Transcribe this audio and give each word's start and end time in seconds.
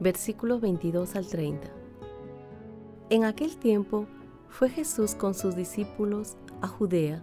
versículos 0.00 0.60
22 0.60 1.14
al 1.14 1.26
30. 1.26 1.68
En 3.10 3.24
aquel 3.24 3.56
tiempo 3.56 4.06
fue 4.48 4.68
Jesús 4.68 5.14
con 5.14 5.34
sus 5.34 5.54
discípulos 5.54 6.36
a 6.60 6.66
Judea. 6.66 7.22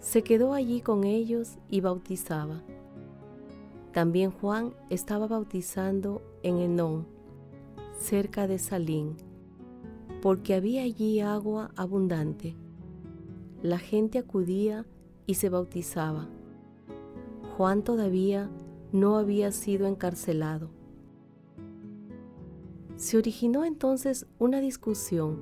Se 0.00 0.22
quedó 0.22 0.52
allí 0.52 0.80
con 0.80 1.04
ellos 1.04 1.56
y 1.68 1.80
bautizaba. 1.80 2.62
También 3.92 4.30
Juan 4.30 4.74
estaba 4.90 5.26
bautizando 5.26 6.20
en 6.42 6.58
Enón, 6.58 7.06
cerca 7.98 8.46
de 8.46 8.58
Salín, 8.58 9.16
porque 10.20 10.54
había 10.54 10.82
allí 10.82 11.20
agua 11.20 11.70
abundante. 11.76 12.54
La 13.62 13.78
gente 13.78 14.18
acudía 14.18 14.84
y 15.26 15.34
se 15.34 15.48
bautizaba 15.48 16.28
Juan 17.58 17.82
todavía 17.82 18.48
no 18.92 19.16
había 19.16 19.50
sido 19.50 19.88
encarcelado. 19.88 20.70
Se 22.98 23.16
originó 23.16 23.64
entonces 23.64 24.26
una 24.40 24.60
discusión 24.60 25.38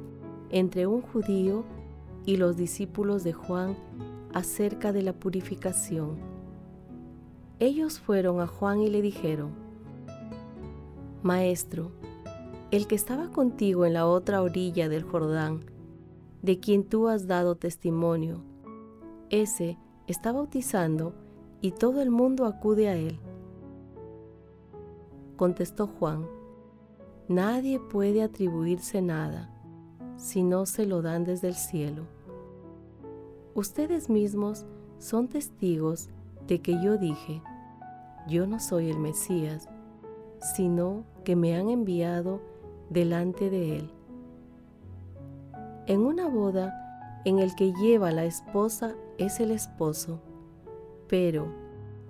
entre 0.51 0.87
un 0.87 1.01
judío 1.01 1.65
y 2.27 2.37
los 2.37 2.59
discípulos 2.59 3.25
de 3.25 3.33
Juan 3.33 3.75
acerca 4.35 4.93
de 4.93 5.01
la 5.01 5.15
purificación. 5.15 6.19
Ellos 7.59 7.99
fueron 7.99 8.43
a 8.43 8.47
Juan 8.47 8.83
y 8.83 8.91
le 8.91 9.01
dijeron, 9.01 9.53
Maestro, 11.23 11.93
el 12.73 12.87
que 12.87 12.95
estaba 12.95 13.31
contigo 13.31 13.87
en 13.87 13.95
la 13.95 14.07
otra 14.07 14.43
orilla 14.43 14.91
del 14.91 15.05
Jordán, 15.05 15.61
de 16.43 16.61
quien 16.61 16.85
tú 16.85 17.09
has 17.09 17.27
dado 17.27 17.57
testimonio, 17.57 18.43
ese 19.31 19.79
está 20.07 20.31
bautizando 20.31 21.15
y 21.63 21.71
todo 21.71 22.03
el 22.03 22.11
mundo 22.11 22.45
acude 22.45 22.91
a 22.91 22.97
él. 22.97 23.19
Contestó 25.37 25.87
Juan, 25.87 26.27
nadie 27.29 27.79
puede 27.79 28.23
atribuirse 28.23 29.03
nada 29.03 29.51
si 30.17 30.43
no 30.43 30.67
se 30.67 30.87
lo 30.87 31.03
dan 31.03 31.25
desde 31.25 31.49
el 31.49 31.55
cielo. 31.55 32.05
Ustedes 33.55 34.09
mismos 34.09 34.65
son 34.99 35.29
testigos 35.29 36.09
de 36.47 36.61
que 36.61 36.81
yo 36.83 36.99
dije, 36.99 37.43
yo 38.29 38.47
no 38.47 38.61
soy 38.61 38.91
el 38.91 38.99
Mesías, 38.99 39.69
sino 40.55 41.05
que 41.25 41.37
me 41.37 41.57
han 41.57 41.69
enviado 41.69 42.41
delante 42.91 43.51
de 43.51 43.79
él. 43.79 43.91
En 45.87 46.01
una 46.01 46.29
boda 46.29 47.23
en 47.25 47.39
el 47.39 47.55
que 47.55 47.73
lleva 47.73 48.11
la 48.13 48.25
esposa 48.25 48.95
es 49.19 49.41
el 49.41 49.51
esposo, 49.51 50.21
pero 51.09 51.47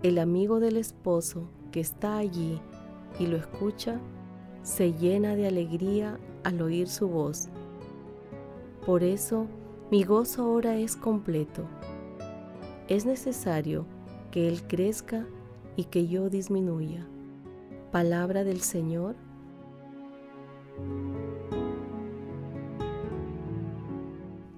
el 0.02 0.18
amigo 0.18 0.60
del 0.60 0.76
esposo 0.76 1.48
que 1.70 1.80
está 1.80 2.16
allí 2.16 2.60
y 3.18 3.26
lo 3.26 3.36
escucha, 3.36 4.00
se 4.66 4.94
llena 4.94 5.36
de 5.36 5.46
alegría 5.46 6.18
al 6.42 6.60
oír 6.60 6.88
su 6.88 7.06
voz. 7.08 7.48
Por 8.84 9.04
eso 9.04 9.46
mi 9.92 10.02
gozo 10.02 10.42
ahora 10.42 10.76
es 10.76 10.96
completo. 10.96 11.62
Es 12.88 13.06
necesario 13.06 13.86
que 14.32 14.48
Él 14.48 14.64
crezca 14.66 15.24
y 15.76 15.84
que 15.84 16.08
yo 16.08 16.30
disminuya. 16.30 17.06
Palabra 17.92 18.42
del 18.42 18.60
Señor. 18.60 19.14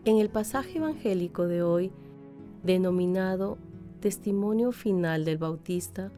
En 0.06 0.16
el 0.16 0.30
pasaje 0.30 0.78
evangélico 0.78 1.46
de 1.46 1.62
hoy, 1.62 1.92
denominado 2.62 3.58
testimonio 4.00 4.72
final 4.72 5.26
del 5.26 5.36
Bautista, 5.36 6.10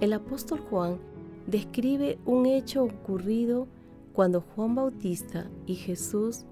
el 0.00 0.12
apóstol 0.12 0.58
Juan 0.58 1.13
describe 1.46 2.18
un 2.24 2.46
hecho 2.46 2.84
ocurrido 2.84 3.68
cuando 4.12 4.40
Juan 4.40 4.74
Bautista 4.74 5.50
y 5.66 5.74
Jesús 5.74 6.44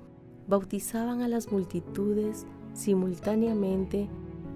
bautizaban 0.49 1.23
a 1.23 1.29
las 1.29 1.51
multitudes 1.53 2.47
simultáneamente 2.75 4.09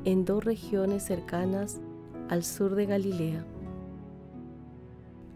en 0.04 0.24
dos 0.24 0.44
regiones 0.44 1.04
cercanas 1.04 1.80
al 2.28 2.42
sur 2.42 2.74
de 2.74 2.86
Galilea. 2.86 3.44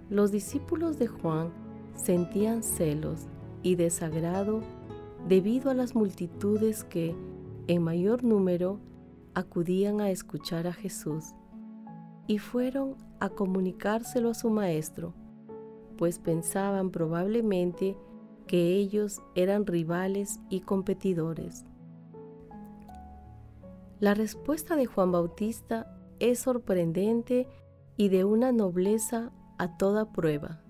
Los 0.09 0.33
discípulos 0.33 0.99
de 0.99 1.07
Juan 1.07 1.51
sentían 1.95 2.63
celos 2.63 3.27
y 3.63 3.77
desagrado 3.77 4.63
debido 5.29 5.71
a 5.71 5.75
las 5.75 5.95
multitudes 5.95 6.83
que, 6.85 7.15
en 7.69 7.83
mayor 7.83 8.25
número, 8.25 8.81
acudían 9.35 10.01
a 10.01 10.11
escuchar 10.11 10.67
a 10.67 10.73
Jesús 10.73 11.27
y 12.27 12.39
fueron 12.39 12.97
a 13.21 13.29
comunicárselo 13.29 14.31
a 14.31 14.35
su 14.35 14.51
maestro, 14.51 15.15
pues 15.97 16.19
pensaban 16.19 16.91
probablemente 16.91 17.97
que 18.47 18.75
ellos 18.75 19.21
eran 19.35 19.67
rivales 19.67 20.41
y 20.49 20.61
competidores. 20.61 21.65
La 24.01 24.15
respuesta 24.15 24.77
de 24.77 24.87
Juan 24.87 25.13
Bautista 25.13 25.95
es 26.19 26.39
sorprendente 26.39 27.47
y 27.97 28.09
de 28.09 28.25
una 28.25 28.51
nobleza 28.51 29.31
a 29.59 29.77
toda 29.77 30.11
prueba. 30.11 30.63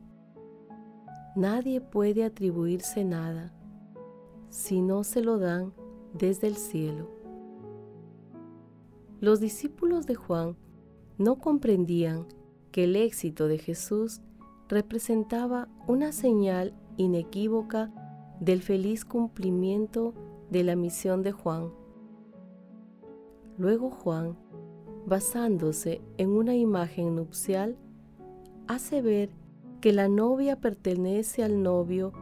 Nadie 1.36 1.80
puede 1.80 2.24
atribuirse 2.24 3.04
nada 3.04 3.52
si 4.48 4.80
no 4.80 5.04
se 5.04 5.22
lo 5.22 5.38
dan 5.38 5.72
desde 6.12 6.48
el 6.48 6.56
cielo. 6.56 7.08
Los 9.20 9.38
discípulos 9.38 10.06
de 10.06 10.16
Juan 10.16 10.56
no 11.18 11.36
comprendían 11.38 12.26
que 12.72 12.84
el 12.84 12.96
éxito 12.96 13.48
de 13.48 13.58
Jesús 13.58 14.20
representaba 14.68 15.68
una 15.86 16.12
señal 16.12 16.74
inequívoca 16.96 17.92
del 18.40 18.62
feliz 18.62 19.04
cumplimiento 19.04 20.14
de 20.50 20.64
la 20.64 20.76
misión 20.76 21.22
de 21.22 21.32
Juan. 21.32 21.72
Luego 23.58 23.90
Juan, 23.90 24.36
basándose 25.06 26.00
en 26.16 26.30
una 26.30 26.54
imagen 26.54 27.16
nupcial, 27.16 27.76
hace 28.66 29.02
ver 29.02 29.30
que 29.80 29.92
la 29.92 30.08
novia 30.08 30.60
pertenece 30.60 31.42
al 31.42 31.62
novio 31.62 32.12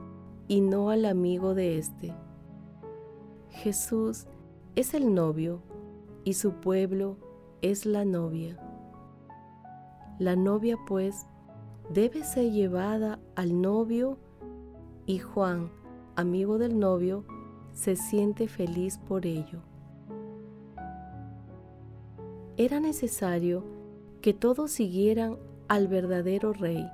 y 0.48 0.60
no 0.60 0.90
al 0.90 1.04
amigo 1.04 1.54
de 1.54 1.78
éste. 1.78 2.14
Jesús 3.50 4.26
es 4.76 4.94
el 4.94 5.14
novio 5.14 5.62
y 6.24 6.34
su 6.34 6.52
pueblo 6.52 7.16
es 7.62 7.84
la 7.84 8.04
novia. 8.04 8.58
La 10.18 10.34
novia 10.34 10.76
pues 10.86 11.26
debe 11.90 12.24
ser 12.24 12.50
llevada 12.50 13.20
al 13.36 13.60
novio 13.60 14.18
y 15.06 15.18
Juan, 15.18 15.70
amigo 16.16 16.58
del 16.58 16.78
novio, 16.78 17.24
se 17.72 17.94
siente 17.94 18.48
feliz 18.48 18.98
por 18.98 19.26
ello. 19.26 19.60
Era 22.56 22.80
necesario 22.80 23.62
que 24.20 24.34
todos 24.34 24.72
siguieran 24.72 25.36
al 25.68 25.86
verdadero 25.86 26.52
Rey, 26.52 26.84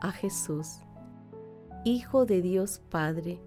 a 0.00 0.10
Jesús, 0.10 0.80
Hijo 1.84 2.26
de 2.26 2.42
Dios 2.42 2.82
Padre, 2.90 3.40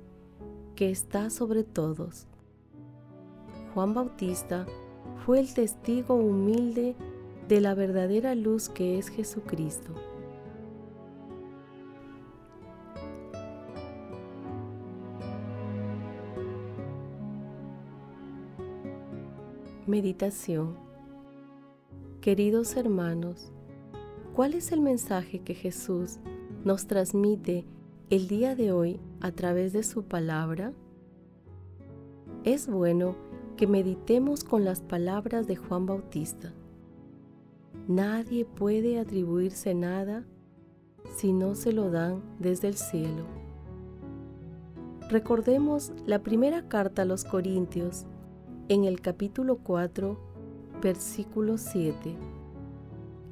que 0.76 0.90
está 0.90 1.30
sobre 1.30 1.66
todos. 1.66 2.28
Juan 3.74 3.94
Bautista 3.94 4.66
fue 5.26 5.42
el 5.42 5.54
testigo 5.54 6.16
humilde 6.16 6.96
de 7.48 7.62
la 7.62 7.74
verdadera 7.74 8.36
luz 8.36 8.70
que 8.70 8.98
es 8.98 9.10
Jesucristo. 9.10 9.94
Meditación 19.88 20.92
Queridos 22.22 22.78
hermanos, 22.78 23.52
¿cuál 24.36 24.54
es 24.54 24.72
el 24.72 24.80
mensaje 24.80 25.40
que 25.40 25.56
Jesús 25.56 26.20
nos 26.64 26.86
transmite 26.86 27.66
el 28.12 28.28
día 28.28 28.56
de 28.56 28.72
hoy 28.72 29.00
a 29.22 29.32
través 29.32 29.74
de 29.74 29.82
su 29.82 30.04
palabra? 30.04 30.72
Es 32.44 32.68
bueno 32.68 33.16
que 33.58 33.66
meditemos 33.66 34.44
con 34.44 34.66
las 34.66 34.82
palabras 34.82 35.48
de 35.48 35.56
Juan 35.56 35.88
Bautista. 35.88 36.54
Nadie 37.88 38.46
puede 38.46 39.00
atribuirse 39.00 39.74
nada 39.74 40.24
si 41.16 41.34
no 41.34 41.56
se 41.56 41.74
lo 41.74 41.90
dan 41.90 42.22
desde 42.40 42.68
el 42.68 42.76
cielo. 42.76 43.26
Recordemos 45.10 45.92
la 46.06 46.20
primera 46.20 46.68
carta 46.68 47.02
a 47.02 47.06
los 47.06 47.26
Corintios 47.26 48.06
en 48.70 48.86
el 48.86 49.02
capítulo 49.02 49.58
4, 49.58 50.18
versículo 50.82 51.58
7. 51.58 52.16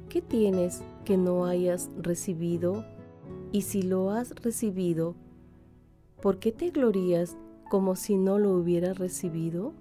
¿Qué 0.08 0.20
tienes 0.20 0.82
que 1.04 1.16
no 1.16 1.46
hayas 1.46 1.88
recibido? 1.96 2.84
Y 3.52 3.62
si 3.62 3.82
lo 3.82 4.10
has 4.10 4.34
recibido, 4.42 5.14
¿por 6.20 6.38
qué 6.38 6.52
te 6.52 6.70
glorías 6.70 7.36
como 7.70 7.94
si 7.96 8.16
no 8.16 8.38
lo 8.38 8.52
hubieras 8.52 8.98
recibido? 8.98 9.72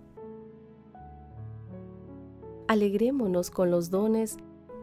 Alegrémonos 2.67 3.49
con 3.49 3.71
los 3.71 3.89
dones 3.89 4.37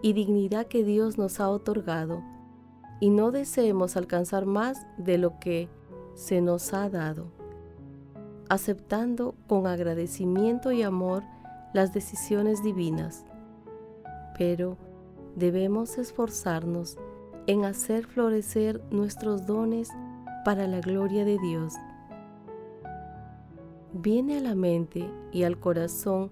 y 0.07 0.13
dignidad 0.13 0.69
que 0.69 0.85
Dios 0.85 1.19
nos 1.19 1.41
ha 1.41 1.49
otorgado 1.49 2.23
y 3.01 3.11
no 3.11 3.33
deseemos 3.33 3.97
alcanzar 3.97 4.47
más 4.47 4.87
de 4.99 5.19
lo 5.19 5.41
que 5.41 5.69
se 6.15 6.41
nos 6.41 6.73
ha 6.75 6.89
dado, 6.89 7.27
aceptando 8.49 9.35
con 9.49 9.67
agradecimiento 9.67 10.71
y 10.71 10.85
amor 10.85 11.25
las 11.73 11.93
decisiones 11.93 12.63
divinas. 12.63 13.25
Pero 14.39 14.79
debemos 15.35 15.99
esforzarnos 15.99 16.99
en 17.49 17.65
hacer 17.65 18.07
florecer 18.07 18.81
nuestros 18.93 19.45
dones 19.45 19.91
para 20.45 20.69
la 20.69 20.79
gloria 20.79 21.25
de 21.25 21.37
Dios. 21.41 21.75
Viene 23.93 24.39
a 24.39 24.41
la 24.41 24.55
mente 24.55 25.11
y 25.33 25.43
al 25.43 25.59
corazón 25.59 26.31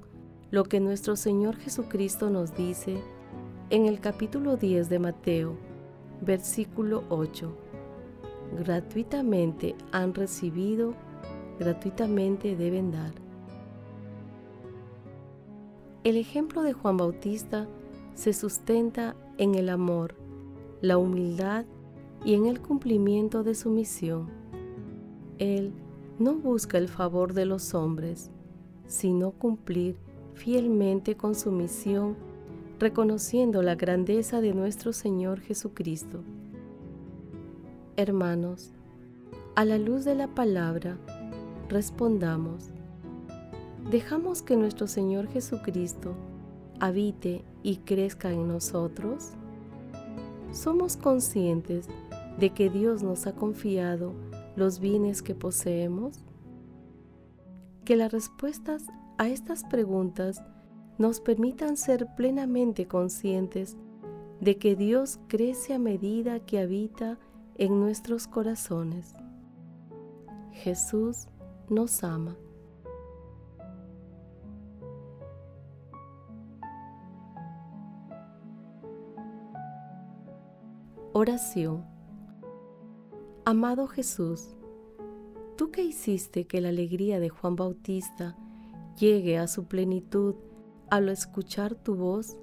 lo 0.52 0.62
que 0.62 0.78
nuestro 0.78 1.16
Señor 1.16 1.56
Jesucristo 1.56 2.30
nos 2.30 2.54
dice 2.54 3.02
en 3.70 3.86
el 3.86 3.98
capítulo 3.98 4.56
10 4.56 4.90
de 4.90 4.98
Mateo, 4.98 5.56
versículo 6.20 7.04
8. 7.08 7.56
Gratuitamente 8.58 9.74
han 9.90 10.12
recibido, 10.12 10.94
gratuitamente 11.58 12.56
deben 12.56 12.92
dar. 12.92 13.12
El 16.04 16.18
ejemplo 16.18 16.62
de 16.62 16.74
Juan 16.74 16.98
Bautista 16.98 17.66
se 18.14 18.34
sustenta 18.34 19.16
en 19.38 19.54
el 19.54 19.70
amor, 19.70 20.14
la 20.82 20.98
humildad 20.98 21.64
y 22.22 22.34
en 22.34 22.44
el 22.44 22.60
cumplimiento 22.60 23.42
de 23.42 23.54
su 23.54 23.70
misión. 23.70 24.28
Él 25.38 25.72
no 26.18 26.34
busca 26.34 26.76
el 26.76 26.88
favor 26.88 27.32
de 27.32 27.46
los 27.46 27.74
hombres, 27.74 28.30
sino 28.86 29.30
cumplir 29.32 29.96
fielmente 30.34 31.16
con 31.16 31.34
su 31.34 31.50
misión 31.50 32.16
reconociendo 32.84 33.62
la 33.62 33.76
grandeza 33.76 34.42
de 34.42 34.52
nuestro 34.52 34.92
Señor 34.92 35.40
Jesucristo. 35.40 36.22
Hermanos, 37.96 38.72
a 39.54 39.64
la 39.64 39.78
luz 39.78 40.04
de 40.04 40.14
la 40.14 40.28
palabra, 40.28 40.98
respondamos, 41.70 42.68
¿dejamos 43.90 44.42
que 44.42 44.58
nuestro 44.58 44.86
Señor 44.86 45.28
Jesucristo 45.28 46.14
habite 46.78 47.42
y 47.62 47.76
crezca 47.78 48.30
en 48.32 48.48
nosotros? 48.48 49.30
¿Somos 50.52 50.98
conscientes 50.98 51.88
de 52.38 52.50
que 52.50 52.68
Dios 52.68 53.02
nos 53.02 53.26
ha 53.26 53.34
confiado 53.34 54.12
los 54.56 54.78
bienes 54.78 55.22
que 55.22 55.34
poseemos? 55.34 56.18
Que 57.86 57.96
las 57.96 58.12
respuestas 58.12 58.84
a 59.16 59.30
estas 59.30 59.64
preguntas 59.64 60.42
nos 60.98 61.20
permitan 61.20 61.76
ser 61.76 62.06
plenamente 62.16 62.86
conscientes 62.86 63.76
de 64.40 64.58
que 64.58 64.76
Dios 64.76 65.18
crece 65.28 65.74
a 65.74 65.78
medida 65.78 66.40
que 66.40 66.58
habita 66.58 67.18
en 67.56 67.80
nuestros 67.80 68.26
corazones. 68.26 69.14
Jesús 70.52 71.28
nos 71.68 72.04
ama. 72.04 72.36
Oración 81.12 81.84
Amado 83.46 83.88
Jesús, 83.88 84.56
tú 85.56 85.70
que 85.70 85.82
hiciste 85.82 86.46
que 86.46 86.62
la 86.62 86.70
alegría 86.70 87.20
de 87.20 87.28
Juan 87.28 87.56
Bautista 87.56 88.38
llegue 88.98 89.36
a 89.36 89.48
su 89.48 89.66
plenitud 89.66 90.34
al 90.90 91.08
escuchar 91.08 91.74
tu 91.74 91.94
voz, 91.96 92.36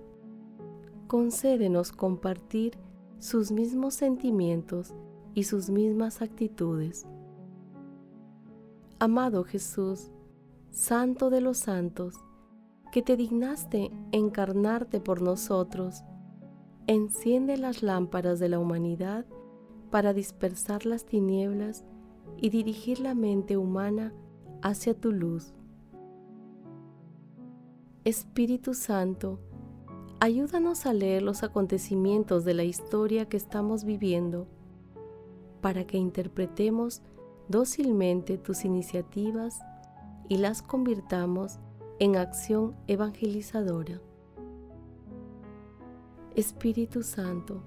concédenos 1.08 1.92
compartir 1.92 2.78
sus 3.20 3.52
mismos 3.52 3.94
sentimientos 3.94 4.94
y 5.34 5.44
sus 5.44 5.70
mismas 5.70 6.22
actitudes. 6.22 7.06
Amado 9.00 9.44
Jesús, 9.44 10.12
Santo 10.70 11.30
de 11.30 11.42
los 11.42 11.58
santos, 11.58 12.16
que 12.92 13.02
te 13.02 13.18
dignaste 13.18 13.92
encarnarte 14.12 15.02
por 15.02 15.22
nosotros, 15.22 16.04
enciende 16.88 17.58
las 17.58 17.84
lámparas 17.84 18.40
de 18.40 18.50
la 18.50 18.60
humanidad 18.60 19.26
para 19.90 20.14
dispersar 20.14 20.86
las 20.86 21.06
tinieblas 21.06 21.84
y 22.38 22.50
dirigir 22.50 23.00
la 23.00 23.14
mente 23.14 23.58
humana 23.58 24.14
hacia 24.62 24.94
tu 24.94 25.12
luz. 25.12 25.54
Espíritu 28.04 28.74
Santo, 28.74 29.38
ayúdanos 30.20 30.88
a 30.88 30.94
leer 30.94 31.22
los 31.22 31.44
acontecimientos 31.44 32.44
de 32.44 32.56
la 32.56 32.64
historia 32.64 33.30
que 33.30 33.38
estamos 33.38 33.84
viviendo 33.84 34.48
para 35.62 35.86
que 35.86 36.00
interpretemos 36.00 37.04
dócilmente 37.48 38.40
tus 38.40 38.66
iniciativas 38.66 39.60
y 40.30 40.38
las 40.38 40.64
convirtamos 40.64 41.60
en 42.00 42.16
acción 42.16 42.76
evangelizadora. 42.88 44.02
Espíritu 46.36 47.04
Santo, 47.04 47.62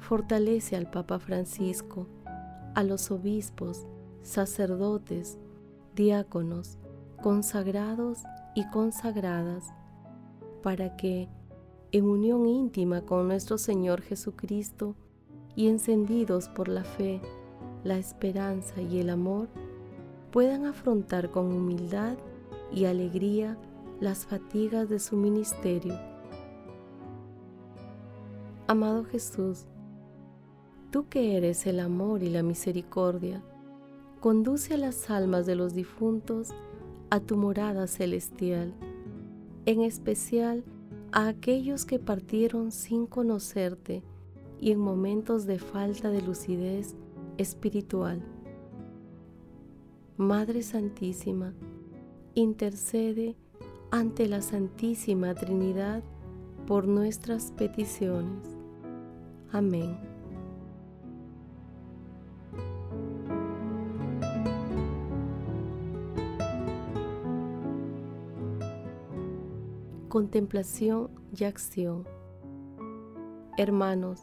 fortalece 0.00 0.74
al 0.74 0.90
Papa 0.90 1.20
Francisco, 1.20 2.08
a 2.74 2.82
los 2.82 3.12
obispos, 3.12 3.86
sacerdotes, 4.24 5.38
diáconos, 5.94 6.76
consagrados 7.22 8.24
y 8.54 8.68
consagradas 8.70 9.72
para 10.62 10.96
que, 10.96 11.28
en 11.92 12.04
unión 12.06 12.46
íntima 12.46 13.02
con 13.02 13.28
nuestro 13.28 13.58
Señor 13.58 14.00
Jesucristo 14.02 14.96
y 15.54 15.68
encendidos 15.68 16.48
por 16.48 16.68
la 16.68 16.84
fe, 16.84 17.20
la 17.84 17.98
esperanza 17.98 18.80
y 18.80 18.98
el 18.98 19.10
amor, 19.10 19.48
puedan 20.30 20.66
afrontar 20.66 21.30
con 21.30 21.52
humildad 21.52 22.16
y 22.72 22.86
alegría 22.86 23.56
las 24.00 24.26
fatigas 24.26 24.88
de 24.88 24.98
su 24.98 25.16
ministerio. 25.16 25.94
Amado 28.66 29.04
Jesús, 29.04 29.66
tú 30.90 31.08
que 31.08 31.36
eres 31.36 31.66
el 31.66 31.78
amor 31.80 32.22
y 32.22 32.30
la 32.30 32.42
misericordia, 32.42 33.42
conduce 34.20 34.74
a 34.74 34.78
las 34.78 35.10
almas 35.10 35.44
de 35.44 35.54
los 35.54 35.74
difuntos 35.74 36.48
a 37.10 37.20
tu 37.20 37.36
morada 37.36 37.86
celestial, 37.86 38.74
en 39.66 39.80
especial 39.82 40.64
a 41.12 41.28
aquellos 41.28 41.84
que 41.84 41.98
partieron 41.98 42.72
sin 42.72 43.06
conocerte 43.06 44.02
y 44.60 44.72
en 44.72 44.78
momentos 44.78 45.46
de 45.46 45.58
falta 45.58 46.10
de 46.10 46.22
lucidez 46.22 46.96
espiritual. 47.38 48.22
Madre 50.16 50.62
Santísima, 50.62 51.54
intercede 52.34 53.36
ante 53.90 54.26
la 54.26 54.42
Santísima 54.42 55.34
Trinidad 55.34 56.02
por 56.66 56.86
nuestras 56.86 57.52
peticiones. 57.52 58.56
Amén. 59.52 60.13
Contemplación 70.14 71.10
y 71.36 71.42
acción. 71.42 72.04
Hermanos, 73.58 74.20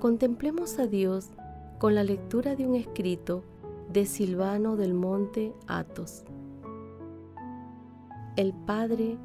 contemplemos 0.00 0.80
a 0.80 0.88
Dios 0.88 1.30
con 1.78 1.94
la 1.94 2.02
lectura 2.02 2.56
de 2.56 2.66
un 2.66 2.74
escrito 2.74 3.44
de 3.92 4.04
Silvano 4.04 4.74
del 4.74 4.94
Monte 4.94 5.54
Athos. 5.68 6.24
El 8.34 8.52
Padre 8.52 9.16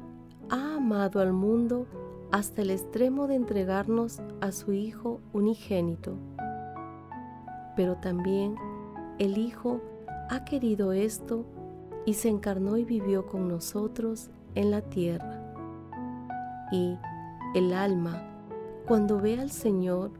ha 0.50 0.76
amado 0.76 1.18
al 1.18 1.32
mundo 1.32 1.88
hasta 2.30 2.62
el 2.62 2.70
extremo 2.70 3.26
de 3.26 3.34
entregarnos 3.34 4.20
a 4.40 4.52
su 4.52 4.72
Hijo 4.72 5.18
unigénito. 5.32 6.12
Pero 7.74 7.96
también 7.96 8.54
el 9.18 9.36
Hijo 9.36 9.80
ha 10.30 10.44
querido 10.44 10.92
esto 10.92 11.44
y 12.04 12.14
se 12.14 12.28
encarnó 12.28 12.76
y 12.76 12.84
vivió 12.84 13.26
con 13.26 13.48
nosotros 13.48 14.30
en 14.54 14.70
la 14.70 14.80
tierra. 14.80 15.35
Y 16.72 16.98
el 17.54 17.72
alma, 17.72 18.22
cuando 18.86 19.20
ve 19.20 19.38
al 19.38 19.50
Señor, 19.50 20.10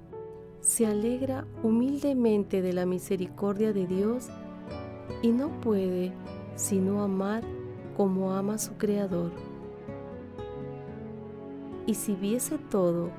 se 0.61 0.87
alegra 0.87 1.47
humildemente 1.63 2.63
de 2.63 2.73
la 2.73 2.87
misericordia 2.87 3.73
de 3.73 3.87
Dios 3.87 4.29
y 5.23 5.31
no 5.31 5.49
puede 5.61 6.13
sino 6.57 7.03
amar 7.03 7.45
como 7.97 8.33
ama 8.33 8.59
su 8.59 8.75
Creador. 8.75 9.31
Y 11.87 11.95
si 11.95 12.15
viese 12.15 12.59
todo 12.59 13.11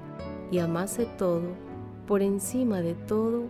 y 0.51 0.60
amase 0.60 1.05
todo 1.17 1.55
por 2.07 2.22
encima 2.22 2.81
de 2.81 2.96
todo, 2.96 3.43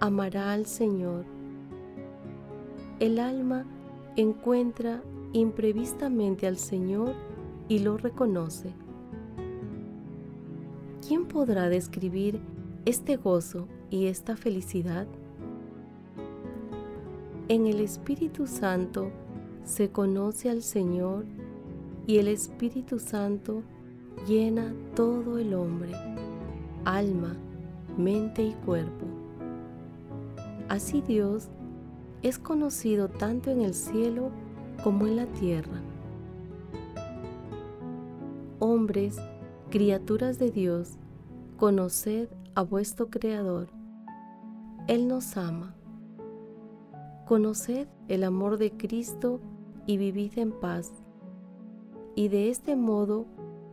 amará 0.00 0.52
al 0.52 0.66
Señor. 0.66 1.24
El 3.00 3.18
alma 3.18 3.66
encuentra 4.16 5.02
imprevistamente 5.32 6.46
al 6.46 6.56
Señor 6.56 7.14
y 7.68 7.80
lo 7.80 7.96
reconoce. 7.98 8.72
¿Quién 11.06 11.26
podrá 11.26 11.68
describir 11.68 12.40
este 12.84 13.16
gozo 13.16 13.68
y 13.90 14.06
esta 14.06 14.36
felicidad? 14.36 15.06
En 17.46 17.68
el 17.68 17.78
Espíritu 17.78 18.48
Santo 18.48 19.12
se 19.64 19.90
conoce 19.90 20.50
al 20.50 20.62
Señor 20.62 21.24
y 22.08 22.18
el 22.18 22.26
Espíritu 22.26 22.98
Santo 22.98 23.62
llena 24.26 24.74
todo 24.96 25.38
el 25.38 25.54
hombre, 25.54 25.92
alma, 26.84 27.36
mente 27.96 28.42
y 28.42 28.52
cuerpo. 28.64 29.06
Así 30.68 31.02
Dios 31.02 31.50
es 32.22 32.36
conocido 32.36 33.08
tanto 33.08 33.52
en 33.52 33.60
el 33.60 33.74
cielo 33.74 34.30
como 34.82 35.06
en 35.06 35.14
la 35.14 35.26
tierra. 35.26 35.80
Hombres, 38.58 39.20
criaturas 39.76 40.38
de 40.38 40.50
Dios, 40.50 40.96
conoced 41.58 42.30
a 42.54 42.62
vuestro 42.62 43.10
Creador. 43.10 43.68
Él 44.88 45.06
nos 45.06 45.36
ama. 45.36 45.74
Conoced 47.26 47.86
el 48.08 48.24
amor 48.24 48.56
de 48.56 48.70
Cristo 48.70 49.38
y 49.84 49.98
vivid 49.98 50.38
en 50.38 50.52
paz, 50.52 50.90
y 52.14 52.28
de 52.28 52.48
este 52.48 52.74
modo 52.74 53.26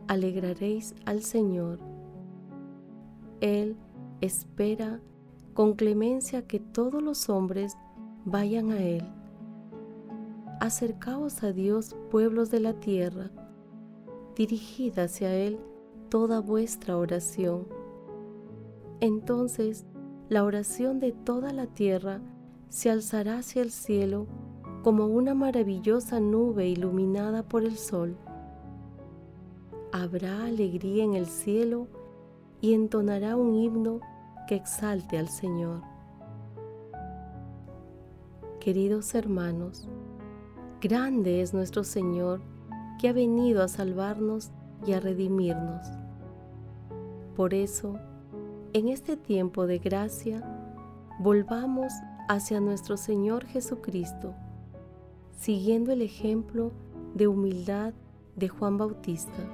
alegraréis 0.06 0.94
al 1.06 1.22
Señor. 1.22 1.78
Él 3.40 3.74
espera 4.20 5.00
con 5.54 5.72
clemencia 5.72 6.46
que 6.46 6.60
todos 6.60 7.02
los 7.02 7.30
hombres 7.30 7.78
vayan 8.26 8.72
a 8.72 8.82
Él. 8.82 9.08
Acercaos 10.60 11.42
a 11.42 11.52
Dios, 11.52 11.96
pueblos 12.10 12.50
de 12.50 12.60
la 12.60 12.74
tierra, 12.74 13.30
dirigid 14.36 14.98
hacia 14.98 15.34
Él 15.34 15.58
toda 16.14 16.38
vuestra 16.38 16.96
oración. 16.96 17.66
Entonces 19.00 19.84
la 20.28 20.44
oración 20.44 21.00
de 21.00 21.10
toda 21.10 21.52
la 21.52 21.66
tierra 21.66 22.20
se 22.68 22.88
alzará 22.88 23.38
hacia 23.38 23.62
el 23.62 23.72
cielo 23.72 24.28
como 24.84 25.08
una 25.08 25.34
maravillosa 25.34 26.20
nube 26.20 26.68
iluminada 26.68 27.42
por 27.42 27.64
el 27.64 27.76
sol. 27.76 28.16
Habrá 29.90 30.44
alegría 30.44 31.02
en 31.02 31.14
el 31.14 31.26
cielo 31.26 31.88
y 32.60 32.74
entonará 32.74 33.34
un 33.34 33.56
himno 33.56 33.98
que 34.46 34.54
exalte 34.54 35.18
al 35.18 35.28
Señor. 35.28 35.82
Queridos 38.60 39.16
hermanos, 39.16 39.88
grande 40.80 41.40
es 41.40 41.52
nuestro 41.52 41.82
Señor 41.82 42.40
que 43.00 43.08
ha 43.08 43.12
venido 43.12 43.64
a 43.64 43.66
salvarnos 43.66 44.52
y 44.86 44.92
a 44.92 45.00
redimirnos. 45.00 46.03
Por 47.36 47.54
eso, 47.54 47.98
en 48.72 48.88
este 48.88 49.16
tiempo 49.16 49.66
de 49.66 49.78
gracia, 49.78 50.42
volvamos 51.20 51.92
hacia 52.28 52.60
nuestro 52.60 52.96
Señor 52.96 53.44
Jesucristo 53.46 54.34
siguiendo 55.44 55.92
el 55.92 56.02
ejemplo 56.02 56.72
de 57.14 57.26
humildad 57.26 57.92
de 58.36 58.48
Juan 58.48 58.78
Bautista. 58.78 59.44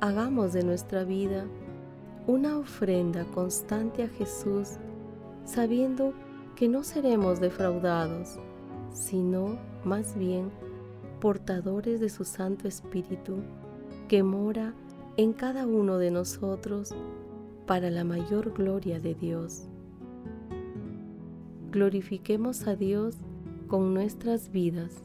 Hagamos 0.00 0.52
de 0.52 0.62
nuestra 0.62 1.04
vida 1.04 1.44
una 2.26 2.56
ofrenda 2.56 3.24
constante 3.34 4.04
a 4.04 4.08
Jesús, 4.08 4.76
sabiendo 5.44 6.12
que 6.54 6.68
no 6.68 6.84
seremos 6.84 7.40
defraudados, 7.40 8.38
sino 8.92 9.58
más 9.84 10.16
bien 10.16 10.50
portadores 11.20 12.00
de 12.00 12.08
su 12.08 12.24
Santo 12.24 12.68
Espíritu, 12.68 13.38
que 14.08 14.22
mora 14.22 14.74
en 15.16 15.32
cada 15.32 15.66
uno 15.66 15.98
de 15.98 16.10
nosotros 16.10 16.94
para 17.66 17.90
la 17.90 18.04
mayor 18.04 18.52
gloria 18.52 19.00
de 19.00 19.14
Dios. 19.14 19.64
Glorifiquemos 21.70 22.66
a 22.66 22.74
Dios 22.74 23.16
con 23.68 23.94
nuestras 23.94 24.50
vidas. 24.50 25.04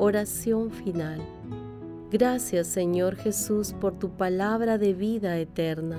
Oración 0.00 0.70
final. 0.70 1.20
Gracias 2.10 2.66
Señor 2.66 3.16
Jesús 3.16 3.72
por 3.72 3.98
tu 3.98 4.10
palabra 4.10 4.78
de 4.78 4.94
vida 4.94 5.38
eterna. 5.38 5.98